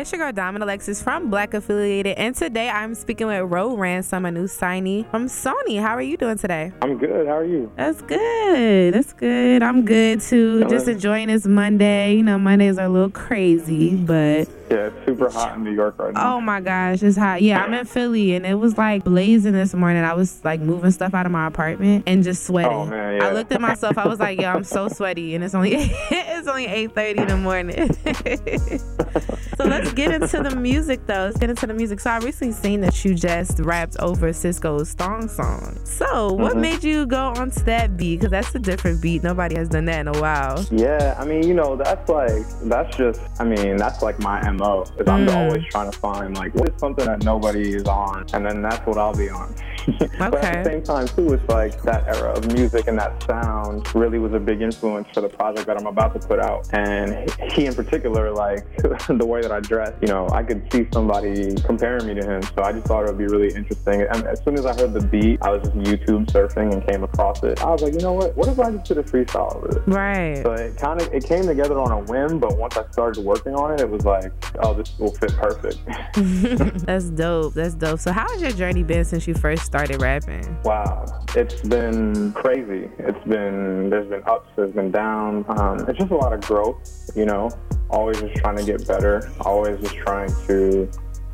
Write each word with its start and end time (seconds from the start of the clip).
It's 0.00 0.10
your 0.12 0.18
girl 0.18 0.32
Dymond 0.32 0.62
Alexis 0.62 1.02
from 1.02 1.30
Blackaphillyated, 1.30 2.14
and 2.16 2.34
today 2.34 2.70
I'm 2.70 2.94
speaking 2.94 3.26
with 3.26 3.42
Ro 3.50 3.76
Ransom, 3.76 4.24
a 4.24 4.30
new 4.30 4.44
signee 4.44 5.06
from 5.10 5.26
Sony. 5.26 5.78
How 5.78 5.90
are 5.90 6.00
you 6.00 6.16
doing 6.16 6.38
today? 6.38 6.72
I'm 6.80 6.96
good. 6.96 7.26
How 7.26 7.36
are 7.36 7.44
you? 7.44 7.70
That's 7.76 8.00
good. 8.00 8.94
That's 8.94 9.12
good. 9.12 9.62
I'm 9.62 9.84
good 9.84 10.22
too. 10.22 10.64
Just 10.70 10.88
enjoying 10.88 11.28
this 11.28 11.44
Monday. 11.44 12.14
You 12.14 12.22
know, 12.22 12.38
Mondays 12.38 12.78
are 12.78 12.86
a 12.86 12.88
little 12.88 13.10
crazy, 13.10 13.94
but 13.94 14.48
Yeah, 14.70 14.86
it's 14.86 15.04
super 15.04 15.28
hot 15.28 15.58
in 15.58 15.64
New 15.64 15.74
York 15.74 15.98
right 15.98 16.14
now. 16.14 16.36
oh 16.36 16.40
my 16.40 16.62
gosh, 16.62 17.02
it's 17.02 17.18
hot. 17.18 17.42
Yeah, 17.42 17.62
I'm 17.62 17.74
in 17.74 17.84
Philly, 17.84 18.34
and 18.34 18.46
it 18.46 18.54
was 18.54 18.78
like 18.78 19.04
blazing 19.04 19.52
this 19.52 19.74
morning. 19.74 20.02
I 20.02 20.14
was 20.14 20.42
like 20.42 20.60
moving 20.60 20.92
stuff 20.92 21.12
out 21.12 21.26
of 21.26 21.32
my 21.32 21.46
apartment 21.46 22.04
and 22.06 22.24
just 22.24 22.44
sweating. 22.44 22.72
Oh, 22.72 22.86
man, 22.86 23.20
yeah. 23.20 23.26
I 23.26 23.32
looked 23.34 23.52
at 23.52 23.60
myself. 23.60 23.98
I 23.98 24.08
was 24.08 24.18
like, 24.18 24.40
yo, 24.40 24.48
I'm 24.48 24.64
so 24.64 24.88
sweaty, 24.88 25.34
and 25.34 25.44
it's 25.44 25.54
only 25.54 25.74
it's 25.74 26.48
only 26.48 26.68
8:30 26.68 27.18
in 27.18 27.28
the 27.28 27.36
morning. 27.36 29.30
let's 29.84 29.92
get 29.94 30.12
into 30.12 30.42
the 30.42 30.54
music 30.56 31.00
though. 31.06 31.24
Let's 31.26 31.38
get 31.38 31.50
into 31.50 31.66
the 31.66 31.74
music. 31.74 32.00
So 32.00 32.10
I 32.10 32.18
recently 32.18 32.52
seen 32.52 32.80
that 32.82 33.04
you 33.04 33.14
just 33.14 33.58
rapped 33.60 33.96
over 34.00 34.30
Sisqo's 34.30 34.92
Thong 34.94 35.28
Song. 35.28 35.78
So 35.84 36.32
what 36.32 36.54
Mhm. 36.54 36.60
made 36.60 36.84
you 36.84 37.06
go 37.06 37.28
onto 37.36 37.60
that 37.64 37.96
beat? 37.96 38.20
Because 38.20 38.30
that's 38.30 38.54
a 38.54 38.58
different 38.58 39.00
beat. 39.00 39.22
Nobody 39.22 39.56
has 39.56 39.68
done 39.68 39.84
that 39.86 40.00
in 40.00 40.08
a 40.08 40.18
while. 40.20 40.64
Yeah, 40.70 41.16
I 41.18 41.24
mean, 41.24 41.42
you 41.46 41.54
know, 41.54 41.76
that's 41.76 42.08
like, 42.08 42.44
that's 42.64 42.96
just, 42.96 43.20
I 43.38 43.44
mean, 43.44 43.76
that's 43.76 44.02
like 44.02 44.18
my 44.20 44.40
MO. 44.50 44.82
Is 44.98 45.08
I'm 45.08 45.26
Mm. 45.26 45.34
always 45.36 45.64
trying 45.70 45.90
to 45.90 45.98
find, 45.98 46.36
like, 46.36 46.54
what 46.54 46.68
is 46.68 46.74
something 46.78 47.06
that 47.06 47.24
nobody 47.24 47.74
is 47.74 47.84
on? 47.84 48.26
And 48.32 48.44
then 48.44 48.62
that's 48.62 48.84
what 48.86 48.98
I'll 48.98 49.14
be 49.14 49.28
on. 49.30 49.54
but 50.18 50.34
at 50.44 50.64
the 50.64 50.70
same 50.70 50.82
time, 50.82 51.08
too, 51.08 51.32
it's 51.32 51.48
like 51.48 51.82
that 51.82 52.06
era 52.06 52.32
of 52.32 52.52
music 52.52 52.86
and 52.88 52.98
that 52.98 53.22
sound 53.24 53.92
really 53.94 54.18
was 54.18 54.32
a 54.32 54.40
big 54.40 54.60
influence 54.60 55.08
for 55.12 55.20
the 55.20 55.28
project 55.28 55.66
that 55.66 55.76
I'm 55.76 55.86
about 55.86 56.20
to 56.20 56.26
put 56.26 56.40
out. 56.40 56.68
And 56.72 57.30
he, 57.52 57.66
in 57.66 57.74
particular, 57.74 58.30
like, 58.32 58.64
the 59.08 59.26
way 59.26 59.40
that 59.42 59.52
I 59.52 59.60
dress, 59.60 59.92
you 60.00 60.08
know, 60.08 60.28
I 60.30 60.42
could 60.42 60.70
see 60.72 60.86
somebody 60.92 61.54
comparing 61.62 62.06
me 62.06 62.14
to 62.14 62.24
him. 62.24 62.42
So 62.42 62.62
I 62.62 62.72
just 62.72 62.86
thought 62.86 63.04
it 63.04 63.08
would 63.08 63.18
be 63.18 63.26
really 63.26 63.54
interesting. 63.54 64.02
And 64.02 64.26
as 64.26 64.42
soon 64.44 64.54
as 64.54 64.66
I 64.66 64.74
heard 64.74 64.92
the 64.92 65.00
beat, 65.00 65.38
I 65.42 65.50
was 65.50 65.62
just 65.62 65.76
YouTube 65.76 66.26
surfing 66.26 66.72
and 66.72 66.86
came 66.86 67.04
across 67.04 67.42
it. 67.42 67.62
I 67.62 67.70
was 67.70 67.82
like, 67.82 67.94
you 67.94 68.00
know 68.00 68.12
what? 68.12 68.36
What 68.36 68.48
if 68.48 68.58
I 68.58 68.70
just 68.70 68.84
did 68.86 68.98
a 68.98 69.02
freestyle 69.02 69.56
over 69.56 69.68
this? 69.68 69.86
Right. 69.86 70.42
So 70.42 70.52
it 70.52 70.76
kind 70.76 71.00
of 71.00 71.12
it 71.12 71.24
came 71.24 71.46
together 71.46 71.78
on 71.78 71.90
a 71.90 72.00
whim, 72.00 72.38
but 72.38 72.56
once 72.58 72.76
I 72.76 72.88
started 72.90 73.24
working 73.24 73.54
on 73.54 73.72
it, 73.72 73.80
it 73.80 73.88
was 73.88 74.04
like, 74.04 74.32
oh, 74.62 74.74
this 74.74 74.98
will 74.98 75.12
fit 75.12 75.32
perfect. 75.32 75.78
That's 76.86 77.10
dope. 77.10 77.54
That's 77.54 77.74
dope. 77.74 78.00
So 78.00 78.12
how 78.12 78.28
has 78.28 78.42
your 78.42 78.52
journey 78.52 78.82
been 78.82 79.04
since 79.04 79.26
you 79.26 79.34
first 79.34 79.69
started 79.70 80.02
rapping? 80.02 80.58
wow, 80.64 81.04
it's 81.36 81.60
been 81.60 82.32
crazy. 82.32 82.90
It's 82.98 83.24
been 83.24 83.88
there's 83.88 84.08
been 84.08 84.22
ups, 84.26 84.50
there's 84.56 84.72
been 84.72 84.90
downs. 84.90 85.46
Um, 85.48 85.88
it's 85.88 85.96
just 85.96 86.10
a 86.10 86.16
lot 86.16 86.32
of 86.32 86.40
growth, 86.40 87.08
you 87.14 87.24
know. 87.24 87.50
Always 87.88 88.20
just 88.20 88.34
trying 88.34 88.56
to 88.56 88.64
get 88.64 88.84
better. 88.88 89.30
Always 89.42 89.80
just 89.80 89.94
trying 89.94 90.28
to 90.48 90.90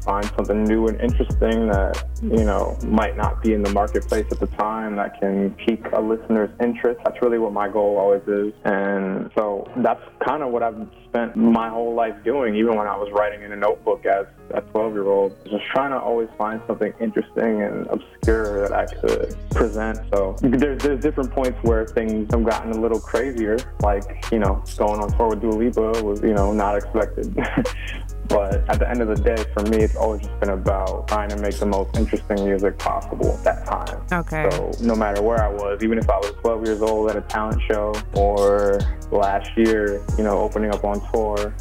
find 0.06 0.24
something 0.36 0.64
new 0.64 0.86
and 0.86 0.98
interesting 1.00 1.66
that 1.66 2.04
you 2.22 2.44
know 2.44 2.78
might 2.84 3.16
not 3.16 3.42
be 3.42 3.52
in 3.52 3.62
the 3.62 3.70
marketplace 3.70 4.26
at 4.30 4.40
the 4.40 4.46
time 4.46 4.96
that 4.96 5.20
can 5.20 5.50
pique 5.54 5.84
a 5.92 6.00
listener's 6.00 6.50
interest. 6.62 7.00
That's 7.04 7.20
really 7.20 7.38
what 7.38 7.52
my 7.52 7.68
goal 7.68 7.98
always 7.98 8.22
is, 8.26 8.54
and 8.64 9.30
so 9.36 9.68
that's 9.78 10.02
kind 10.26 10.42
of 10.42 10.52
what 10.52 10.62
I've 10.62 10.88
spent 11.04 11.36
my 11.36 11.68
whole 11.68 11.94
life 11.94 12.14
doing. 12.24 12.54
Even 12.54 12.76
when 12.76 12.86
I 12.86 12.96
was 12.96 13.10
writing 13.12 13.42
in 13.42 13.52
a 13.52 13.56
notebook 13.56 14.06
as 14.06 14.26
a 14.54 14.60
12 14.60 14.92
year 14.92 15.06
old, 15.08 15.36
just 15.44 15.64
trying 15.66 15.90
to 15.90 15.98
always 15.98 16.28
find 16.38 16.60
something 16.66 16.92
interesting 17.00 17.62
and 17.62 17.86
obscure 17.88 18.66
that 18.66 18.72
I 18.72 18.86
could 18.86 19.36
present. 19.50 19.98
So 20.14 20.36
there's 20.40 20.82
there's 20.82 21.00
different 21.00 21.32
points 21.32 21.58
where 21.62 21.84
things 21.84 22.32
have 22.32 22.44
gotten 22.44 22.72
a 22.72 22.80
little 22.80 23.00
crazier, 23.00 23.58
like 23.80 24.04
you 24.30 24.38
know 24.38 24.62
going 24.76 25.00
on 25.00 25.10
tour 25.16 25.30
with 25.30 25.40
Dua 25.40 25.52
Lipa 25.52 26.02
was 26.02 26.22
you 26.22 26.34
know 26.34 26.52
not 26.52 26.76
expected. 26.76 27.36
But 28.28 28.68
at 28.68 28.78
the 28.78 28.88
end 28.88 29.02
of 29.02 29.08
the 29.08 29.16
day, 29.16 29.44
for 29.52 29.62
me, 29.64 29.78
it's 29.78 29.96
always 29.96 30.22
just 30.22 30.38
been 30.40 30.50
about 30.50 31.08
trying 31.08 31.28
to 31.30 31.36
make 31.36 31.58
the 31.58 31.66
most 31.66 31.96
interesting 31.96 32.44
music 32.44 32.78
possible 32.78 33.32
at 33.32 33.44
that 33.44 33.66
time. 33.66 34.00
Okay. 34.12 34.48
So 34.50 34.72
no 34.82 34.94
matter 34.94 35.22
where 35.22 35.42
I 35.42 35.48
was, 35.48 35.82
even 35.82 35.98
if 35.98 36.08
I 36.08 36.16
was 36.16 36.32
12 36.40 36.66
years 36.66 36.82
old 36.82 37.10
at 37.10 37.16
a 37.16 37.22
talent 37.22 37.60
show 37.70 37.94
or 38.14 38.80
last 39.10 39.50
year, 39.56 40.02
you 40.16 40.24
know, 40.24 40.38
opening 40.38 40.72
up 40.74 40.84
on 40.84 41.00
tour, 41.12 41.54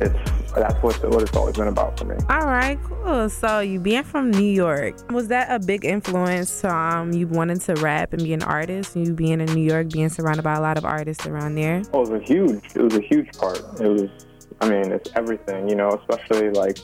it's 0.00 0.38
that's 0.54 0.82
what, 0.82 1.10
what 1.10 1.22
it's 1.22 1.36
always 1.36 1.56
been 1.56 1.68
about 1.68 1.98
for 1.98 2.04
me. 2.04 2.16
All 2.28 2.46
right, 2.46 2.78
cool. 2.82 3.28
So 3.28 3.60
you 3.60 3.78
being 3.78 4.02
from 4.02 4.30
New 4.30 4.50
York, 4.50 4.94
was 5.10 5.28
that 5.28 5.50
a 5.50 5.64
big 5.64 5.84
influence? 5.84 6.64
Um, 6.64 7.12
you 7.12 7.26
wanting 7.26 7.58
to 7.60 7.74
rap 7.74 8.12
and 8.12 8.22
be 8.22 8.32
an 8.32 8.42
artist? 8.42 8.96
You 8.96 9.12
being 9.12 9.40
in 9.40 9.46
New 9.54 9.62
York, 9.62 9.90
being 9.90 10.08
surrounded 10.08 10.42
by 10.42 10.54
a 10.54 10.60
lot 10.60 10.78
of 10.78 10.84
artists 10.84 11.26
around 11.26 11.54
there. 11.54 11.82
Oh, 11.92 12.02
it 12.02 12.10
was 12.10 12.22
a 12.22 12.24
huge, 12.24 12.64
it 12.74 12.82
was 12.82 12.96
a 12.96 13.00
huge 13.00 13.30
part. 13.38 13.58
It 13.80 13.88
was, 13.88 14.10
I 14.60 14.68
mean, 14.68 14.92
it's 14.92 15.10
everything, 15.14 15.68
you 15.68 15.76
know, 15.76 15.90
especially 15.90 16.50
like 16.50 16.78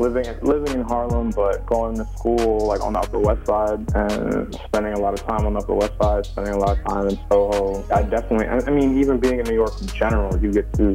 living 0.00 0.26
living 0.42 0.72
in 0.74 0.82
Harlem, 0.82 1.30
but 1.30 1.64
going 1.66 1.96
to 1.96 2.04
school 2.16 2.66
like 2.66 2.82
on 2.82 2.94
the 2.94 2.98
Upper 2.98 3.18
West 3.18 3.46
Side 3.46 3.94
and 3.94 4.54
spending 4.66 4.94
a 4.94 4.98
lot 4.98 5.14
of 5.14 5.24
time 5.26 5.46
on 5.46 5.52
the 5.52 5.60
Upper 5.60 5.74
West 5.74 5.92
Side, 6.00 6.26
spending 6.26 6.54
a 6.54 6.58
lot 6.58 6.78
of 6.78 6.84
time 6.84 7.08
in 7.08 7.18
Soho. 7.30 7.84
I 7.92 8.02
definitely, 8.02 8.48
I 8.48 8.70
mean, 8.70 8.98
even 8.98 9.18
being 9.18 9.38
in 9.38 9.44
New 9.44 9.54
York 9.54 9.80
in 9.80 9.86
general, 9.88 10.36
you 10.40 10.52
get 10.52 10.72
to 10.74 10.94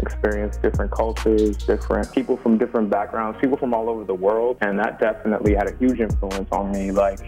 experience 0.00 0.56
different 0.56 0.90
cultures, 0.90 1.56
different 1.58 2.12
people 2.12 2.36
from 2.38 2.58
different 2.58 2.90
backgrounds, 2.90 3.38
people 3.40 3.56
from 3.56 3.72
all 3.72 3.88
over 3.88 4.04
the 4.04 4.14
world, 4.14 4.58
and 4.60 4.78
that 4.78 4.98
definitely 4.98 5.54
had 5.54 5.68
a 5.68 5.76
huge 5.76 6.00
influence 6.00 6.48
on 6.52 6.72
me. 6.72 6.90
Like. 6.90 7.20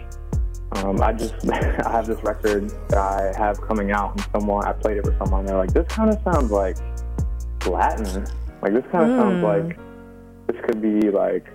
Um, 0.77 0.99
I 1.03 1.13
just 1.13 1.35
I 1.51 1.91
have 1.91 2.07
this 2.07 2.17
record 2.23 2.71
that 2.89 2.97
I 2.97 3.31
have 3.37 3.61
coming 3.61 3.91
out, 3.91 4.13
and 4.13 4.25
someone 4.31 4.65
I 4.65 4.73
played 4.73 4.97
it 4.97 5.05
with 5.05 5.15
someone. 5.19 5.45
They're 5.45 5.55
like, 5.55 5.71
"This 5.71 5.85
kind 5.87 6.09
of 6.09 6.19
sounds 6.23 6.49
like 6.49 6.77
Latin. 7.67 8.25
Like 8.61 8.73
this 8.73 8.85
kind 8.91 9.11
of 9.11 9.17
sounds 9.19 9.39
Hmm. 9.39 9.43
like 9.43 9.77
this 10.47 10.57
could 10.65 10.81
be 10.81 11.09
like 11.11 11.45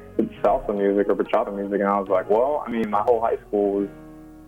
salsa 0.42 0.76
music 0.76 1.08
or 1.08 1.14
bachata 1.16 1.54
music." 1.54 1.80
And 1.80 1.88
I 1.88 1.98
was 2.00 2.08
like, 2.08 2.28
"Well, 2.28 2.62
I 2.66 2.70
mean, 2.70 2.88
my 2.90 3.02
whole 3.02 3.20
high 3.20 3.36
school 3.48 3.80
was 3.80 3.88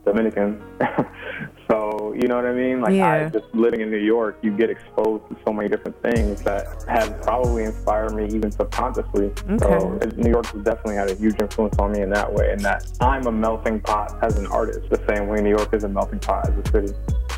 Dominican, 0.04 0.62
so 1.70 2.14
you 2.18 2.26
know 2.26 2.36
what 2.36 2.46
I 2.46 2.52
mean. 2.54 2.80
Like, 2.80 2.94
I 3.00 3.28
just 3.28 3.44
living 3.54 3.80
in 3.82 3.90
New 3.90 3.98
York, 3.98 4.38
you 4.42 4.50
get 4.56 4.70
exposed 4.70 5.28
to 5.28 5.36
so 5.46 5.52
many 5.52 5.68
different 5.68 6.00
things 6.02 6.42
that 6.42 6.84
have 6.88 7.20
probably 7.22 7.64
inspired 7.64 8.14
me 8.14 8.26
even 8.34 8.50
subconsciously. 8.50 9.30
So 9.58 9.66
Okay. 9.66 10.06
it- 10.06 10.16
New 10.18 10.30
York 10.30 10.46
has 10.46 10.62
definitely 10.62 10.96
had 10.96 11.10
a 11.10 11.14
huge 11.14 11.40
influence 11.40 11.78
on 11.78 11.92
me 11.92 12.00
in 12.00 12.10
that 12.10 12.32
way, 12.32 12.50
and 12.50 12.60
that 12.60 12.86
I'm 13.00 13.26
a 13.26 13.32
melting 13.32 13.80
pot 13.80 14.16
as 14.22 14.38
an 14.38 14.46
artist, 14.46 14.80
the 14.90 15.00
same 15.08 15.28
way 15.28 15.40
New 15.42 15.50
York 15.50 15.72
is 15.74 15.84
a 15.84 15.88
melting 15.88 16.18
pot 16.20 16.48
as 16.48 16.54
a 16.56 16.70
city. 16.72 16.94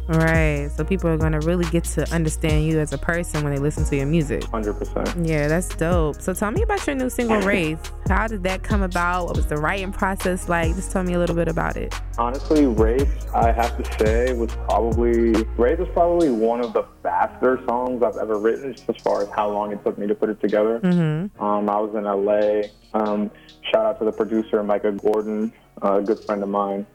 Right. 0.09 0.71
So 0.75 0.85
people 0.85 1.09
are 1.11 1.17
gonna 1.17 1.41
really 1.41 1.65
get 1.67 1.85
to 1.85 2.09
understand 2.13 2.67
you 2.67 2.81
as 2.81 2.93
a 2.93 2.99
person 2.99 3.43
when 3.45 3.55
they 3.55 3.61
listen 3.61 3.85
to 3.87 3.97
your 3.97 4.07
music. 4.07 4.45
Hundred 4.45 4.75
percent. 4.75 5.27
Yeah, 5.27 5.49
that's 5.49 5.69
dope. 5.69 6.21
So 6.21 6.35
tell 6.35 6.51
me 6.51 6.63
about 6.63 6.87
your 6.87 6.97
new 6.97 7.09
single, 7.09 7.41
Race. 7.41 7.79
How 8.09 8.27
did 8.27 8.43
that 8.45 8.62
come 8.62 8.83
about? 8.83 9.27
What 9.27 9.37
was 9.37 9.47
the 9.47 9.57
writing 9.57 9.93
process 9.93 10.49
like? 10.49 10.75
Just 10.75 10.91
tell 10.91 11.03
me 11.03 11.15
a 11.15 11.19
little 11.19 11.37
bit 11.37 11.49
about 11.49 11.77
it. 11.77 11.95
Honestly, 12.19 12.67
Race, 12.67 13.09
I 13.35 13.53
have 13.53 13.83
to 13.83 13.99
say, 13.99 14.33
was 14.33 14.53
probably 14.67 15.33
Race 15.57 15.79
was 15.79 15.89
probably 15.93 16.31
one 16.31 16.61
of 16.61 16.73
the 16.73 16.85
faster 17.03 17.61
songs 17.67 18.03
I've 18.03 18.17
ever 18.17 18.39
written, 18.39 18.73
just 18.73 18.89
as 18.89 18.97
far 18.97 19.23
as 19.23 19.29
how 19.31 19.51
long 19.51 19.73
it 19.73 19.85
took 19.85 19.99
me 19.99 20.07
to 20.07 20.15
put 20.15 20.31
it 20.31 20.41
together. 20.41 20.81
Mm-hmm. 20.81 21.43
Um, 21.43 21.69
I 21.69 21.79
was 21.79 21.95
in 21.95 22.05
LA. 22.05 22.69
Um, 22.95 23.31
shout 23.71 23.87
out 23.87 23.99
to 24.01 24.05
the 24.05 24.12
producer 24.12 24.62
Micah 24.62 24.93
Gordon, 24.93 25.53
a 25.81 26.01
good 26.01 26.23
friend 26.25 26.43
of 26.43 26.49
mine. 26.49 26.87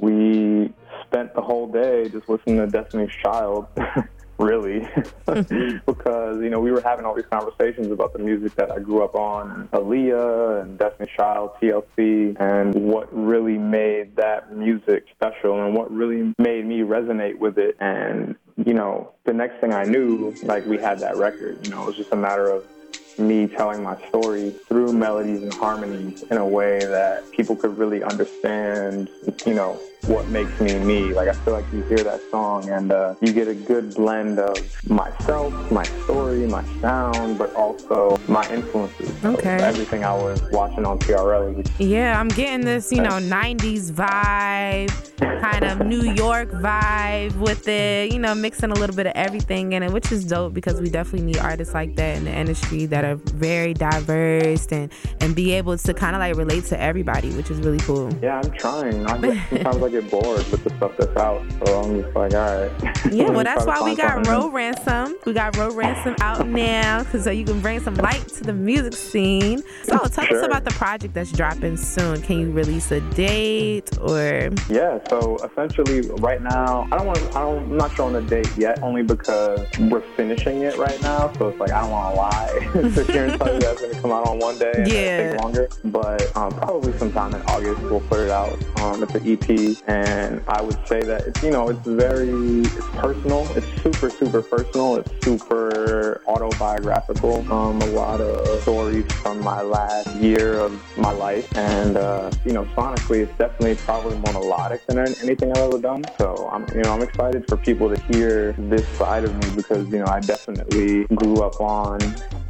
We 0.00 0.72
spent 1.10 1.34
the 1.34 1.42
whole 1.42 1.66
day 1.66 2.08
just 2.08 2.28
listening 2.28 2.58
to 2.58 2.66
Destiny's 2.66 3.12
Child, 3.22 3.66
really, 4.38 4.80
because 5.26 6.40
you 6.40 6.50
know 6.50 6.60
we 6.60 6.70
were 6.70 6.80
having 6.80 7.04
all 7.04 7.14
these 7.14 7.26
conversations 7.30 7.90
about 7.90 8.12
the 8.12 8.18
music 8.18 8.54
that 8.56 8.70
I 8.70 8.78
grew 8.78 9.02
up 9.02 9.14
on, 9.14 9.68
Aaliyah 9.72 10.62
and 10.62 10.78
Destiny's 10.78 11.12
Child, 11.16 11.52
TLC, 11.60 12.38
and 12.40 12.74
what 12.74 13.08
really 13.12 13.58
made 13.58 14.16
that 14.16 14.54
music 14.54 15.06
special, 15.14 15.64
and 15.64 15.74
what 15.74 15.90
really 15.92 16.34
made 16.38 16.66
me 16.66 16.80
resonate 16.80 17.38
with 17.38 17.58
it. 17.58 17.76
And 17.80 18.36
you 18.64 18.74
know, 18.74 19.12
the 19.24 19.32
next 19.32 19.60
thing 19.60 19.72
I 19.72 19.84
knew, 19.84 20.34
like 20.42 20.66
we 20.66 20.78
had 20.78 21.00
that 21.00 21.16
record. 21.16 21.64
You 21.64 21.70
know, 21.70 21.82
it 21.82 21.86
was 21.86 21.96
just 21.96 22.12
a 22.12 22.16
matter 22.16 22.48
of 22.48 22.64
me 23.18 23.46
telling 23.46 23.82
my 23.82 23.96
story 24.08 24.54
through 24.68 24.92
melodies 24.92 25.42
and 25.42 25.52
harmonies 25.52 26.22
in 26.30 26.36
a 26.36 26.46
way 26.46 26.84
that 26.84 27.30
people 27.32 27.56
could 27.56 27.76
really 27.76 28.02
understand, 28.02 29.08
you 29.46 29.54
know, 29.54 29.80
what 30.06 30.28
makes 30.28 30.58
me 30.60 30.78
me. 30.78 31.12
Like 31.12 31.28
I 31.28 31.32
feel 31.32 31.52
like 31.54 31.70
you 31.72 31.82
hear 31.84 31.98
that 32.04 32.20
song 32.30 32.68
and 32.70 32.90
uh, 32.92 33.14
you 33.20 33.32
get 33.32 33.48
a 33.48 33.54
good 33.54 33.94
blend 33.94 34.38
of 34.38 34.56
myself, 34.88 35.52
my 35.70 35.84
story, 36.04 36.46
my 36.46 36.64
sound, 36.80 37.36
but 37.38 37.54
also 37.54 38.16
my 38.28 38.48
influences. 38.50 39.10
So 39.20 39.34
Okay. 39.34 39.58
everything 39.62 40.04
I 40.04 40.14
was 40.14 40.40
watching 40.50 40.86
on 40.86 40.98
TRL 41.00 41.54
was 41.54 41.66
Yeah, 41.78 42.18
I'm 42.18 42.28
getting 42.28 42.64
this, 42.64 42.90
you 42.90 43.02
know, 43.02 43.18
90s 43.18 43.90
vibe, 43.92 44.90
kind 45.60 45.80
of 45.80 45.86
New 45.86 46.12
York 46.12 46.50
vibe 46.50 47.36
with 47.36 47.66
it, 47.68 48.12
you 48.12 48.18
know, 48.18 48.34
mixing 48.34 48.70
a 48.70 48.74
little 48.74 48.94
bit 48.94 49.06
of 49.06 49.12
everything 49.14 49.72
in 49.72 49.82
it, 49.82 49.92
which 49.92 50.12
is 50.12 50.24
dope 50.24 50.54
because 50.54 50.80
we 50.80 50.88
definitely 50.88 51.26
need 51.26 51.38
artists 51.38 51.74
like 51.74 51.96
that 51.96 52.16
in 52.16 52.24
the 52.24 52.34
industry 52.34 52.86
that 52.86 53.04
are 53.04 53.16
very 53.16 53.74
diverse 53.74 54.66
and 54.70 54.92
and 55.20 55.34
be 55.34 55.52
able 55.52 55.76
to 55.76 55.94
kind 55.94 56.14
of 56.14 56.20
like 56.20 56.36
relate 56.36 56.64
to 56.66 56.80
everybody, 56.80 57.30
which 57.32 57.50
is 57.50 57.58
really 57.58 57.78
cool. 57.78 58.10
Yeah, 58.22 58.40
I'm 58.40 58.50
trying. 58.52 59.06
I, 59.06 59.46
sometimes 59.48 59.82
I 59.82 59.88
get 59.88 60.10
bored 60.10 60.48
with 60.48 60.64
the 60.64 60.70
stuff 60.76 60.92
that's 60.96 61.16
out. 61.16 61.44
So 61.64 61.80
I'm 61.80 62.02
just 62.02 62.14
like, 62.14 62.34
all 62.34 62.68
right. 62.68 63.12
Yeah, 63.12 63.30
well, 63.30 63.44
that's 63.44 63.66
why 63.66 63.82
we 63.82 63.96
got 63.96 64.26
Ro 64.26 64.50
Ransom. 64.50 65.16
We 65.26 65.32
got 65.32 65.56
Ro 65.56 65.70
Ransom 65.70 66.16
out 66.20 66.46
now, 66.46 67.04
cause 67.04 67.24
so 67.24 67.30
you 67.30 67.44
can 67.44 67.60
bring 67.60 67.80
some 67.80 67.94
light 67.96 68.26
to 68.28 68.44
the 68.44 68.52
music 68.52 68.94
scene. 68.94 69.62
So 69.82 69.98
tell 69.98 70.24
sure. 70.24 70.38
us 70.38 70.46
about 70.46 70.64
the 70.64 70.70
project 70.72 71.14
that's 71.14 71.32
dropping 71.32 71.76
soon. 71.76 72.22
Can 72.22 72.38
you 72.38 72.52
release 72.52 72.90
a 72.90 73.00
date 73.00 73.98
or? 73.98 74.50
Yeah. 74.68 74.98
So 75.08 75.36
essentially, 75.50 76.02
right 76.18 76.42
now, 76.42 76.86
I 76.90 76.98
don't 76.98 77.06
want. 77.06 77.18
I 77.36 77.40
don't, 77.40 77.58
I'm 77.64 77.76
not 77.76 77.94
showing 77.94 78.14
a 78.16 78.20
date 78.20 78.50
yet, 78.56 78.82
only 78.82 79.02
because 79.02 79.66
we're 79.78 80.02
finishing 80.16 80.62
it 80.62 80.76
right 80.76 81.00
now. 81.02 81.32
So 81.34 81.48
it's 81.48 81.60
like 81.60 81.70
I 81.70 81.80
don't 81.80 81.90
want 81.90 82.14
to 82.14 82.20
lie. 82.20 82.90
Sit 82.94 83.10
here 83.10 83.26
and 83.26 83.40
tell 83.40 83.52
you 83.52 83.60
that's 83.60 83.80
gonna 83.80 84.00
come 84.00 84.12
out 84.12 84.26
on 84.26 84.38
one 84.38 84.58
day. 84.58 84.72
And 84.74 84.88
yeah. 84.88 85.32
Take 85.32 85.40
longer, 85.40 85.68
but 85.84 86.36
um, 86.36 86.52
probably 86.52 86.96
sometime 86.98 87.34
in 87.34 87.42
August 87.42 87.80
we'll 87.82 88.00
put 88.00 88.20
it 88.20 88.30
out. 88.30 88.52
Um, 88.80 89.02
it's 89.02 89.14
an 89.14 89.26
EP, 89.26 89.76
and 89.88 90.42
I 90.48 90.62
would 90.62 90.78
say 90.86 91.02
that 91.02 91.26
it's 91.26 91.42
you 91.42 91.50
know 91.50 91.68
it's 91.68 91.86
very 91.86 92.62
it's 92.62 92.88
personal. 92.94 93.46
It's 93.56 93.66
super 93.82 94.10
super 94.10 94.42
personal. 94.42 94.96
It's 94.96 95.24
super 95.24 96.22
autobiographical. 96.26 97.50
Um, 97.52 97.80
a 97.82 97.86
lot 97.86 98.20
of 98.20 98.62
stories 98.62 99.10
from 99.22 99.42
my 99.42 99.62
last 99.62 100.14
year 100.16 100.58
of 100.58 100.80
my 100.96 101.10
life, 101.10 101.56
and 101.56 101.96
uh, 101.96 102.30
you 102.44 102.52
know 102.52 102.64
sonically 102.76 103.20
it's 103.20 103.38
definitely 103.38 103.76
probably 103.76 104.16
more 104.18 104.32
melodic 104.32 104.84
than 104.86 104.98
anything 104.98 105.37
I've 105.42 105.56
ever 105.56 105.78
done. 105.78 106.04
So 106.18 106.48
I'm 106.52 106.66
you 106.74 106.82
know 106.82 106.92
I'm 106.92 107.02
excited 107.02 107.46
for 107.48 107.56
people 107.56 107.94
to 107.94 108.00
hear 108.12 108.52
this 108.52 108.86
side 108.96 109.24
of 109.24 109.34
me 109.34 109.56
because 109.56 109.88
you 109.88 109.98
know 109.98 110.06
I 110.06 110.20
definitely 110.20 111.04
grew 111.14 111.42
up 111.42 111.60
on 111.60 111.98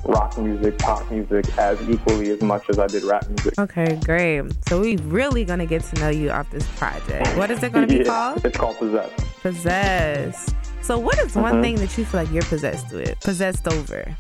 rock 0.04 0.38
music, 0.38 0.78
pop 0.78 1.10
music 1.10 1.46
as 1.58 1.80
equally 1.88 2.30
as 2.30 2.40
much 2.40 2.68
as 2.70 2.78
I 2.78 2.86
did 2.86 3.04
rap 3.04 3.28
music. 3.28 3.58
Okay, 3.58 3.98
great. 4.04 4.44
So 4.68 4.80
we 4.80 4.96
really 4.96 5.44
gonna 5.44 5.66
get 5.66 5.82
to 5.84 6.00
know 6.00 6.08
you 6.08 6.30
off 6.30 6.50
this 6.50 6.66
project. 6.76 7.36
What 7.36 7.50
is 7.50 7.62
it 7.62 7.72
gonna 7.72 7.86
be 7.86 7.98
yeah, 7.98 8.04
called? 8.04 8.44
It's 8.44 8.56
called 8.56 8.78
Possess. 8.78 9.10
Possess. 9.42 10.54
So 10.82 10.98
what 10.98 11.18
is 11.18 11.34
one 11.34 11.54
mm-hmm. 11.54 11.62
thing 11.62 11.76
that 11.76 11.98
you 11.98 12.04
feel 12.04 12.22
like 12.22 12.32
you're 12.32 12.42
possessed 12.44 12.92
with? 12.92 13.20
Possessed 13.20 13.68
over? 13.68 14.16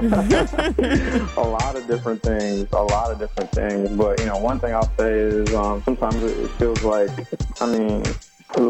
a 1.36 1.40
lot 1.40 1.76
of 1.76 1.86
different 1.86 2.22
things, 2.22 2.68
a 2.72 2.82
lot 2.82 3.10
of 3.10 3.18
different 3.18 3.50
things. 3.52 3.90
But 3.90 4.20
you 4.20 4.26
know, 4.26 4.38
one 4.38 4.58
thing 4.58 4.74
I'll 4.74 4.90
say 4.96 5.12
is 5.12 5.54
um, 5.54 5.82
sometimes 5.84 6.22
it 6.22 6.48
feels 6.52 6.82
like, 6.82 7.10
I 7.60 7.66
mean, 7.66 8.04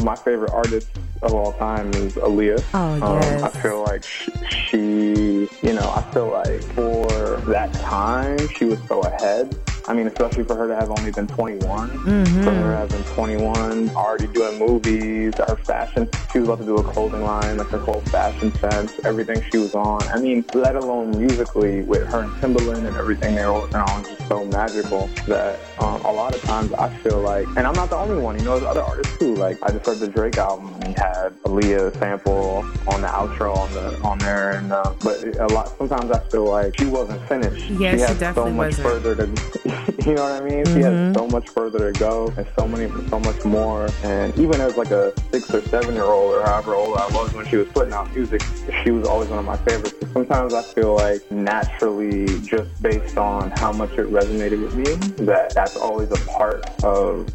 my 0.02 0.16
favorite 0.16 0.52
artist 0.52 0.90
of 1.22 1.32
all 1.32 1.52
time 1.54 1.92
is 1.94 2.14
Aaliyah. 2.14 2.62
Oh, 2.74 2.96
yes. 2.96 3.42
Um, 3.42 3.44
I 3.44 3.48
feel 3.62 3.82
like 3.84 4.04
she, 4.04 5.48
you 5.62 5.72
know, 5.72 5.90
I 5.94 6.02
feel 6.12 6.30
like 6.30 6.62
for 6.74 7.36
that 7.46 7.72
time, 7.74 8.38
she 8.56 8.64
was 8.64 8.78
so 8.88 9.00
ahead. 9.02 9.56
I 9.90 9.92
mean, 9.92 10.06
especially 10.06 10.44
for 10.44 10.54
her 10.54 10.68
to 10.68 10.76
have 10.76 10.88
only 10.88 11.10
been 11.10 11.26
21. 11.26 11.90
Mm-hmm. 11.90 12.44
For 12.44 12.50
her 12.52 12.70
to 12.70 12.76
have 12.76 12.88
been 12.90 13.02
21, 13.02 13.90
already 13.90 14.28
doing 14.28 14.56
movies, 14.56 15.34
her 15.36 15.56
fashion, 15.56 16.08
she 16.32 16.38
was 16.38 16.46
about 16.46 16.60
to 16.60 16.64
do 16.64 16.76
a 16.76 16.84
clothing 16.84 17.24
line, 17.24 17.56
like 17.56 17.66
her 17.70 17.78
whole 17.78 18.00
fashion 18.02 18.54
sense, 18.54 18.92
everything 19.04 19.42
she 19.50 19.58
was 19.58 19.74
on. 19.74 20.00
I 20.04 20.20
mean, 20.20 20.44
let 20.54 20.76
alone 20.76 21.18
musically 21.18 21.82
with 21.82 22.06
her 22.06 22.20
and 22.20 22.30
Timbaland 22.34 22.86
and 22.86 22.96
everything 22.96 23.34
they 23.34 23.44
were 23.44 23.66
on, 23.76 24.04
just 24.04 24.28
so 24.28 24.44
magical 24.44 25.08
that 25.26 25.58
um, 25.80 26.00
a 26.04 26.12
lot 26.12 26.36
of 26.36 26.40
times 26.42 26.72
I 26.74 26.88
feel 26.98 27.20
like, 27.20 27.48
and 27.56 27.66
I'm 27.66 27.74
not 27.74 27.90
the 27.90 27.96
only 27.96 28.22
one, 28.22 28.38
you 28.38 28.44
know, 28.44 28.60
there's 28.60 28.70
other 28.70 28.82
artists 28.82 29.18
too. 29.18 29.34
Like, 29.34 29.58
I 29.64 29.72
just 29.72 29.86
heard 29.86 29.98
the 29.98 30.06
Drake 30.06 30.38
album 30.38 30.72
and 30.74 30.84
he 30.86 30.92
had 30.92 31.34
Aaliyah 31.42 31.98
sample 31.98 32.64
on 32.86 33.00
the 33.00 33.08
outro 33.08 33.56
on 33.56 33.72
the 33.72 34.00
on 34.02 34.18
there, 34.18 34.52
and 34.52 34.72
uh, 34.72 34.94
but 35.02 35.24
a 35.36 35.48
lot, 35.48 35.76
sometimes 35.78 36.12
I 36.12 36.20
feel 36.28 36.44
like 36.44 36.78
she 36.78 36.86
wasn't 36.86 37.20
finished. 37.26 37.68
Yeah, 37.70 37.90
she, 37.90 37.98
she 37.98 38.04
had 38.04 38.18
definitely 38.20 38.52
so 38.52 38.54
much 38.54 38.78
wasn't. 38.78 38.86
further 38.86 39.14
to 39.16 39.70
you 40.06 40.14
know 40.14 40.22
what 40.22 40.32
I 40.32 40.40
mean? 40.40 40.64
Mm-hmm. 40.64 40.74
She 40.74 40.82
has 40.82 41.14
so 41.14 41.26
much 41.28 41.48
further 41.48 41.92
to 41.92 41.98
go 41.98 42.32
and 42.36 42.46
so 42.58 42.66
many, 42.66 42.90
so 43.08 43.20
much 43.20 43.44
more. 43.44 43.88
And 44.02 44.36
even 44.38 44.60
as 44.60 44.76
like 44.76 44.90
a 44.90 45.12
six 45.30 45.52
or 45.54 45.62
seven 45.68 45.94
year 45.94 46.04
old 46.04 46.34
or 46.34 46.42
however 46.42 46.74
old 46.74 46.96
I 46.96 47.06
was 47.08 47.32
when 47.32 47.46
she 47.46 47.56
was 47.56 47.68
putting 47.68 47.92
out 47.92 48.14
music, 48.14 48.42
she 48.84 48.90
was 48.90 49.06
always 49.06 49.28
one 49.28 49.38
of 49.38 49.44
my 49.44 49.56
favorites. 49.58 49.94
So 50.00 50.06
sometimes 50.12 50.54
I 50.54 50.62
feel 50.62 50.96
like 50.96 51.30
naturally, 51.30 52.26
just 52.40 52.82
based 52.82 53.16
on 53.16 53.50
how 53.52 53.72
much 53.72 53.92
it 53.92 54.10
resonated 54.10 54.62
with 54.62 54.74
me, 54.74 55.24
that 55.26 55.54
that's 55.54 55.76
always 55.76 56.10
a 56.10 56.26
part 56.26 56.64
of 56.84 57.28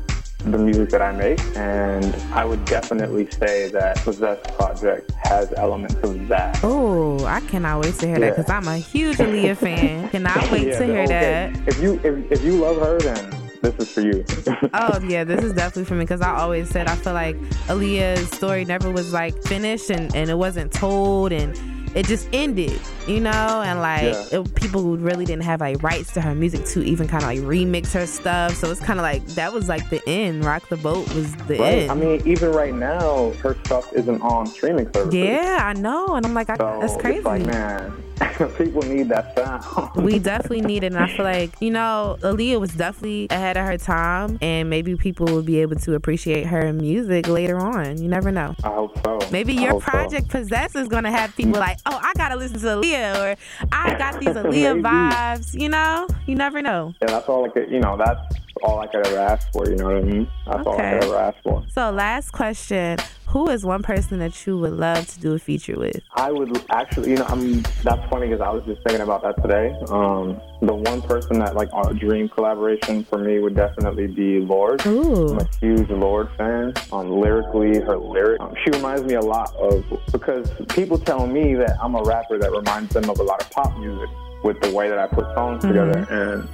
the 0.52 0.58
music 0.58 0.90
that 0.90 1.02
I 1.02 1.12
make, 1.12 1.40
and 1.56 2.16
I 2.34 2.46
would 2.46 2.64
definitely 2.66 3.30
say 3.32 3.70
that 3.70 3.98
Possess 3.98 4.40
Project 4.56 5.12
has 5.24 5.52
elements 5.58 5.96
of 5.96 6.28
that. 6.28 6.60
Oh, 6.64 7.24
I 7.26 7.42
cannot 7.42 7.84
wait 7.84 7.96
to 7.96 8.08
hear 8.08 8.20
yeah. 8.20 8.30
that 8.32 8.38
because 8.38 8.50
I'm 8.50 8.68
a 8.68 8.78
huge 8.78 9.18
Aaliyah 9.18 9.58
fan. 9.58 10.10
Cannot 10.16 10.52
wait 10.52 10.68
yeah, 10.68 10.80
to 10.80 10.86
hear 10.86 11.04
okay. 11.04 11.52
that. 11.54 11.68
If 11.68 11.82
you 11.82 12.00
if, 12.04 12.32
if 12.32 12.44
you 12.44 12.58
love 12.58 12.78
her, 12.78 13.00
then 13.00 13.36
this 13.62 13.76
is 13.76 13.92
for 13.92 14.02
you. 14.02 14.24
oh 14.74 15.00
yeah, 15.08 15.24
this 15.24 15.44
is 15.44 15.54
definitely 15.54 15.86
for 15.86 15.96
me 15.96 16.04
because 16.04 16.22
I 16.22 16.36
always 16.36 16.70
said 16.70 16.88
I 16.88 16.96
feel 16.96 17.14
like 17.14 17.36
Aaliyah's 17.68 18.30
story 18.32 18.66
never 18.66 18.92
was 18.92 19.14
like 19.14 19.42
finished 19.44 19.90
and 19.90 20.16
and 20.16 20.30
it 20.30 20.38
wasn't 20.38 20.72
told 20.72 21.32
and 21.32 21.60
it 21.96 22.06
just 22.06 22.28
ended, 22.34 22.80
you 23.08 23.22
know, 23.22 23.64
and 23.66 23.80
like 23.80 24.04
yeah. 24.04 24.40
it, 24.40 24.56
people 24.56 24.82
who 24.82 24.98
really 24.98 25.24
didn't 25.24 25.44
have 25.44 25.62
like 25.62 25.82
rights 25.82 26.12
to 26.14 26.22
her 26.22 26.36
music 26.36 26.66
to 26.66 26.84
even 26.84 27.08
kind 27.08 27.24
of 27.24 27.30
like 27.30 27.40
remix 27.40 27.94
her 27.94 28.06
stuff. 28.06 28.54
So 28.56 28.70
it's 28.70 28.82
kind 28.82 29.00
of 29.00 29.04
like 29.04 29.26
that 29.28 29.54
was 29.54 29.70
like 29.70 29.90
the 29.90 30.02
end. 30.08 30.44
Rock 30.44 30.68
the 30.68 30.76
Boat 30.76 31.12
was 31.16 31.34
the 31.48 31.58
right. 31.58 31.74
end. 31.74 31.92
I 31.92 31.96
mean, 31.96 32.22
even 32.26 32.52
right 32.52 32.74
now, 32.74 33.32
her 33.42 33.58
stuff 33.64 33.94
isn't 33.94 34.22
on 34.22 34.46
streaming 34.46 34.92
services. 34.92 35.16
Yeah, 35.16 35.60
I 35.62 35.72
know, 35.74 36.16
and 36.16 36.26
I'm 36.26 36.34
like, 36.34 36.50
I, 36.50 36.58
so 36.58 36.78
that's 36.82 36.98
crazy. 36.98 37.20
It's 37.20 37.26
like, 37.26 37.46
man, 37.46 38.04
people 38.58 38.82
need 38.82 39.10
that 39.10 39.36
sound. 39.36 39.96
we 39.96 40.20
definitely 40.20 40.62
need 40.62 40.84
it, 40.84 40.88
and 40.94 40.98
I 40.98 41.08
feel 41.08 41.26
like 41.26 41.54
you 41.62 41.72
know, 41.72 42.18
Aaliyah 42.22 42.60
was 42.60 42.74
definitely 42.74 43.28
ahead 43.30 43.58
of 43.58 43.66
her 43.66 43.78
time, 43.78 44.38
and 44.42 44.70
maybe 44.70 44.96
people 44.96 45.26
will 45.28 45.42
be 45.42 45.60
able 45.62 45.78
to 45.78 45.96
appreciate 45.96 46.46
her 46.48 46.74
music 46.74 47.28
later 47.28 47.58
on. 47.58 48.02
You 48.02 48.10
never 48.10 48.32
know. 48.32 48.56
I 48.64 48.70
hope 48.70 48.98
so. 49.04 49.20
Maybe 49.32 49.54
your 49.54 49.80
project 49.80 50.32
so. 50.32 50.40
Possess 50.40 50.76
is 50.76 50.88
gonna 50.88 51.12
have 51.12 51.36
people 51.36 51.60
like, 51.60 51.80
oh, 51.86 52.00
I 52.02 52.14
gotta 52.16 52.36
listen 52.36 52.60
to 52.60 52.66
Aaliyah, 52.66 53.20
or 53.20 53.68
I 53.72 53.98
got 53.98 54.20
these 54.20 54.30
Aaliyah 54.36 54.82
vibes. 54.82 55.60
You 55.60 55.70
know, 55.70 56.08
you 56.26 56.36
never 56.36 56.62
know. 56.62 56.94
Yeah, 57.02 57.08
that's 57.08 57.30
all 57.30 57.46
I 57.46 57.50
could. 57.50 57.72
You 57.72 57.80
know, 57.80 57.98
that's 57.98 58.36
all 58.64 58.80
I 58.80 58.88
could 58.88 59.06
ever 59.08 59.18
ask 59.18 59.52
for. 59.52 59.70
You 59.70 59.76
know 59.76 59.86
what 59.86 59.96
I 59.96 60.02
mean? 60.02 60.28
That's 60.46 60.68
okay. 60.68 60.70
all 60.70 60.80
I 60.80 61.00
could 61.00 61.04
ever 61.04 61.18
ask 61.18 61.38
for. 61.44 61.66
So, 61.70 61.92
last 61.92 62.32
question: 62.32 62.98
Who 63.36 63.50
is 63.50 63.66
one 63.66 63.84
person 63.84 64.20
that 64.20 64.48
you 64.48 64.58
would 64.60 64.72
love 64.72 65.08
to 65.08 65.20
do 65.20 65.34
a 65.34 65.40
feature 65.40 65.78
with? 65.78 66.00
I 66.14 66.32
would 66.32 66.58
actually, 66.70 67.10
you 67.10 67.18
know, 67.18 67.26
I'm. 67.26 67.64
That's 67.84 68.10
funny 68.10 68.30
because 68.30 68.40
I 68.40 68.50
was 68.50 68.64
just 68.64 68.82
thinking 68.84 69.02
about 69.02 69.24
that 69.24 69.42
today. 69.42 69.76
Um, 69.90 70.40
the 70.62 70.74
one 70.74 71.02
person 71.02 71.40
that 71.40 71.54
like 71.54 71.68
a 71.76 71.94
dream 71.94 72.30
collaboration 72.30 73.04
for 73.04 73.18
me 73.18 73.40
would 73.40 73.54
definitely 73.54 74.08
be 74.08 74.40
Lorde. 74.40 74.86
Ooh. 74.88 75.34
I'm 75.34 75.40
a 75.40 75.50
huge 75.60 75.90
Lorde 75.90 76.30
fan. 76.38 76.76
Um, 76.94 77.12
lyrically, 77.12 77.82
her 77.82 77.98
lyric, 77.98 78.40
um, 78.40 78.56
she 78.64 78.70
reminds 78.72 79.04
me 79.04 79.16
a 79.16 79.22
lot 79.22 79.54
of 79.58 79.84
because 80.14 80.50
people 80.70 80.98
tell 80.98 81.28
me 81.28 81.56
that 81.56 81.76
I'm 81.84 81.96
a 81.96 82.04
rapper 82.04 82.40
that 82.40 82.52
reminds 82.54 82.94
them 82.94 83.10
of 83.10 83.20
a 83.20 83.24
lot 83.24 83.42
of 83.42 83.52
pop 83.52 83.78
music 83.78 84.08
with 84.46 84.62
the 84.62 84.72
way 84.72 84.88
that 84.88 84.98
I 84.98 85.08
put 85.08 85.26
songs 85.36 85.62
mm-hmm. 85.62 85.74
together. 85.74 86.08
And 86.10 86.48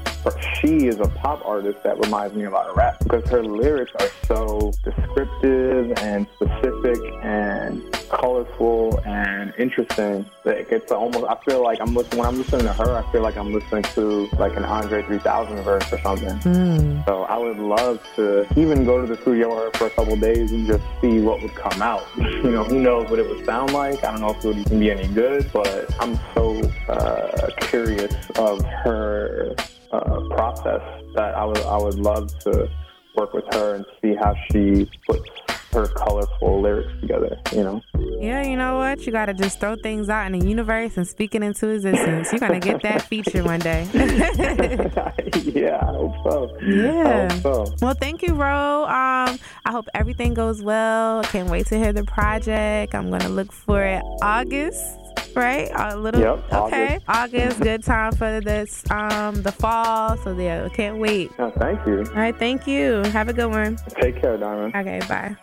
she 0.60 0.88
is 0.88 1.00
a 1.00 1.08
pop 1.08 1.46
artist 1.46 1.82
that 1.84 1.98
reminds 2.00 2.36
me 2.36 2.46
a 2.46 2.50
lot 2.50 2.68
of 2.68 2.76
rap 2.76 3.00
because 3.00 3.28
her 3.30 3.44
lyrics 3.44 3.92
are 4.00 4.10
so 4.28 4.72
descriptive 4.84 5.92
and 5.98 6.28
specific 6.36 6.98
and 7.24 7.82
colorful 8.10 9.00
and 9.06 9.54
interesting 9.58 10.26
that 10.44 10.58
it 10.58 10.70
gets 10.70 10.92
almost. 10.92 11.26
I 11.26 11.36
feel 11.44 11.64
like 11.64 11.80
I'm 11.82 11.96
listening 11.96 12.20
when 12.20 12.28
I'm 12.28 12.38
listening 12.38 12.66
to 12.66 12.74
her. 12.74 12.98
I 12.98 13.12
feel 13.12 13.22
like 13.22 13.38
I'm 13.38 13.54
listening 13.54 13.84
to 13.84 14.28
like 14.38 14.56
an 14.56 14.66
Andre 14.66 15.02
3000 15.04 15.64
verse 15.64 15.92
or 15.92 16.00
something. 16.02 16.38
Mm. 16.40 17.06
So 17.06 17.24
I 17.24 17.38
would 17.38 17.58
love 17.58 18.06
to 18.16 18.46
even 18.60 18.86
go 18.86 19.02
to 19.02 19.08
the 19.08 19.20
studio 19.22 19.50
with 19.50 19.74
her 19.74 19.78
for 19.78 19.88
a 19.88 19.90
couple 19.92 20.16
days 20.18 20.52
and 20.52 20.68
just 20.68 20.84
see 21.02 21.20
what 21.20 21.42
would 21.42 21.56
come 21.56 21.82
out. 21.82 22.06
you 22.18 22.52
know, 22.52 22.64
who 22.64 22.80
knows 22.80 23.10
what 23.10 23.20
it 23.20 23.28
would 23.28 23.46
sound 23.46 23.74
like? 23.74 24.04
I 24.04 24.12
don't 24.12 24.22
know 24.22 24.32
if 24.32 24.44
it 24.44 24.48
would 24.48 24.58
even 24.58 24.80
be 24.80 24.92
any 24.92 25.08
good, 25.08 25.52
but 25.52 25.94
I'm 26.00 26.20
so 26.34 26.62
uh, 26.88 27.50
curious 27.62 28.14
of 28.36 28.64
her 28.64 29.56
uh, 29.92 30.22
process 30.30 30.82
that 31.16 31.36
I 31.36 31.46
would 31.46 31.64
I 31.64 31.78
would 31.78 32.00
love 32.00 32.28
to 32.40 32.70
work 33.16 33.34
with 33.34 33.46
her 33.54 33.76
and 33.76 33.86
see 34.02 34.16
how 34.16 34.36
she 34.52 34.90
puts 35.08 35.30
her 35.74 35.88
colorful 35.88 36.62
lyrics 36.62 36.92
together, 37.00 37.38
you 37.54 37.64
know? 37.64 37.82
Yeah, 38.20 38.44
you 38.46 38.58
know 38.58 38.78
what? 38.78 39.06
You 39.06 39.12
gotta 39.12 39.34
just 39.34 39.60
throw 39.60 39.76
things 39.76 40.10
out 40.10 40.32
in 40.32 40.38
the 40.38 40.46
universe 40.46 40.98
and 40.98 41.08
speak 41.08 41.34
it 41.34 41.44
into 41.44 41.70
existence. 41.70 42.32
You're 42.32 42.40
gonna 42.40 42.60
get 42.60 42.82
that 42.84 43.04
feature 43.04 43.44
one 43.44 43.60
day. 43.60 43.88
yeah, 43.94 45.80
I 45.82 45.86
hope 45.86 46.14
so. 46.24 46.58
Yeah. 46.62 47.32
Hope 47.32 47.42
so. 47.42 47.76
Well, 47.82 47.94
thank 47.94 48.22
you, 48.22 48.34
Ro. 48.34 48.84
Um, 48.84 49.40
I 49.66 49.72
hope 49.72 49.88
everything 49.94 50.34
goes 50.34 50.62
well. 50.62 51.24
Can't 51.24 51.50
wait 51.50 51.68
to 51.68 51.78
hear 51.78 51.94
the 51.94 52.04
project. 52.04 52.94
I'm 52.94 53.10
gonna 53.10 53.30
look 53.30 53.52
for 53.52 53.84
it 53.84 54.04
August 54.22 55.01
right? 55.36 55.70
A 55.76 55.98
little 55.98 56.22
yep, 56.22 56.44
okay. 56.52 57.00
August. 57.08 57.08
August, 57.08 57.60
good 57.62 57.84
time 57.84 58.14
for 58.14 58.40
this 58.42 58.84
um 58.92 59.42
the 59.44 59.52
fall. 59.52 60.18
So 60.18 60.38
yeah, 60.38 60.68
can't 60.70 60.98
wait. 60.98 61.32
Oh, 61.40 61.52
thank 61.52 61.86
you. 61.86 62.04
All 62.08 62.16
right, 62.16 62.38
thank 62.38 62.68
you. 62.68 63.04
Have 63.12 63.30
a 63.30 63.34
good 63.34 63.50
one. 63.50 63.78
Take 64.00 64.20
care, 64.22 64.38
Dymond. 64.38 64.76
Okay, 64.76 65.02
bye. 65.08 65.36